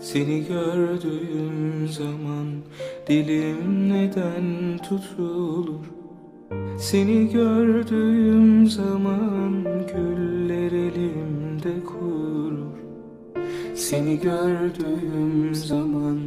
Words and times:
Seni 0.00 0.46
gördüğüm 0.46 1.88
zaman 1.88 2.46
dilim 3.06 3.88
neden 3.88 4.78
tutulur? 4.78 5.84
Seni 6.78 7.32
gördüğüm 7.32 8.66
zaman 8.66 9.64
güller 9.64 10.72
elimde 10.72 11.84
kurur. 11.84 12.78
Seni 13.74 14.20
gördüğüm 14.20 15.54
zaman 15.54 16.18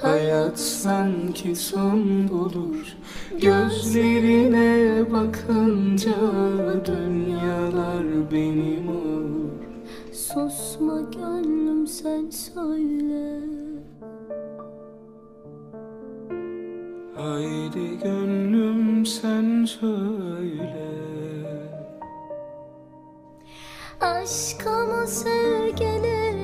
hayat 0.00 0.58
sanki 0.58 1.56
son 1.56 2.28
bulur. 2.28 2.96
Gözlerine 3.40 5.04
bakınca 5.12 6.16
dünyalar 6.86 8.04
benim 8.32 8.88
olur. 8.88 9.43
Susma 10.34 11.00
gönlüm 11.00 11.86
sen 11.86 12.30
söyle. 12.30 13.40
Haydi 17.16 17.98
gönlüm 18.02 19.06
sen 19.06 19.64
söyle. 19.64 20.90
Aşkımı 24.00 25.06
sevgiliye 25.06 26.34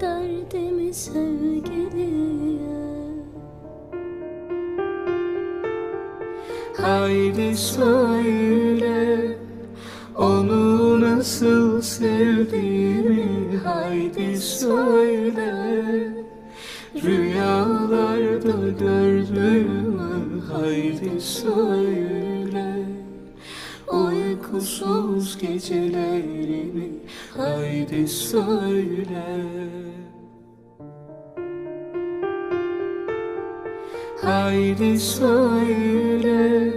Derdimi 0.00 0.94
sevgiliye 0.94 2.32
Haydi 6.76 7.56
söyle 7.56 9.38
onu 10.16 10.61
nasıl 11.22 11.82
sevdiğimi 11.82 13.56
Haydi 13.64 14.36
söyle. 14.36 15.54
Rüyalarda 17.04 18.68
gördüğümü 18.78 20.40
Haydi 20.52 21.20
söyle. 21.20 22.86
Uykusuz 23.92 25.38
gecelerimi 25.38 26.90
Haydi 27.36 28.08
söyle. 28.08 29.44
Haydi 34.22 35.00
söyle 35.00 36.72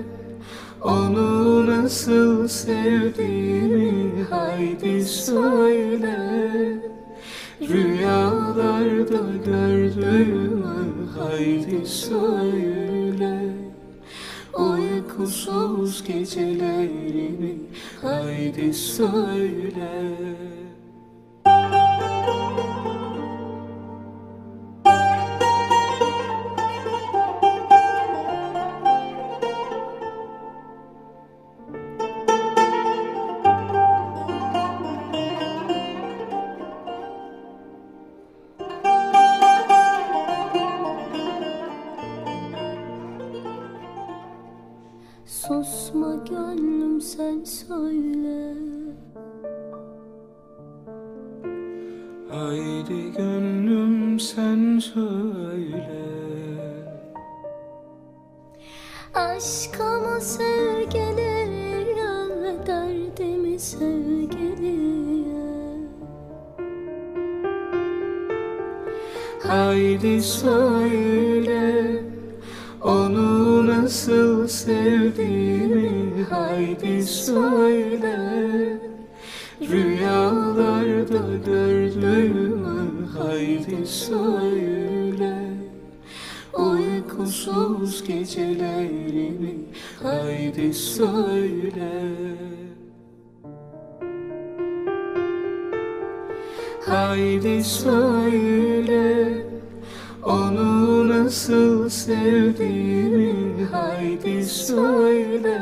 onu 0.84 1.45
nasıl 1.86 2.47
sevdiğimi 2.47 4.23
Haydi 4.30 5.05
söyle. 5.05 6.17
Rüyalarda 7.61 9.22
gördüğümü 9.45 10.66
Haydi 11.19 11.86
söyle. 11.86 13.39
Uykusuz 14.53 16.03
gecelerimi 16.03 17.56
Haydi 18.02 18.73
söyle 18.73 20.15
Susma 45.48 46.16
gönlüm 46.30 47.02
sen 47.02 47.44
söyle. 47.44 48.53
Haydi 52.31 53.12
gönlüm 53.18 54.19
sen 54.19 54.80
söyle. 54.80 56.06
Aşkımı 59.14 60.22
sevgiliye 60.22 61.46
Derdimi 62.68 63.59
sevgiliye 63.59 65.06
Haydi 69.48 70.22
söyle 70.22 72.03
onu 72.84 73.34
nasıl 73.85 74.47
sevdiğimi 74.47 76.23
Haydi 76.29 77.03
söyle. 77.03 78.18
Rüyalarda 79.62 81.38
gördüğümü 81.46 83.07
Haydi 83.18 83.88
söyle. 83.88 85.40
Uykusuz 86.53 88.03
gecelerimi 88.07 89.56
Haydi 90.03 90.74
söyle. 90.74 91.91
Haydi 96.85 97.63
söyle 97.63 99.25
onu 100.25 101.08
nasıl 101.09 101.90
sevdiğimi 101.90 103.66
Haydi 103.72 104.46
söyle. 104.46 105.62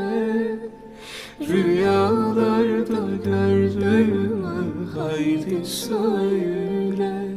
Rüyalarda 1.41 3.15
gördüğümü 3.25 4.87
Haydi 4.95 5.65
söyle. 5.65 7.35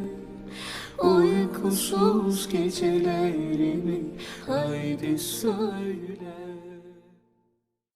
Uykusuz 0.98 2.48
gecelerimi 2.48 4.00
Haydi 4.46 5.18
söyle 5.18 6.36